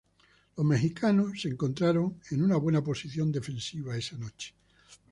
Los 0.57 0.65
mexicanos 0.65 1.41
se 1.41 1.49
encontraron 1.49 2.17
en 2.31 2.41
una 2.43 2.55
buena 2.55 2.83
posición 2.83 3.31
defensiva 3.31 3.95
esa 3.95 4.17
noche. 4.17 4.55